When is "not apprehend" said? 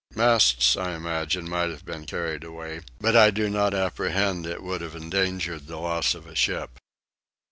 3.51-4.47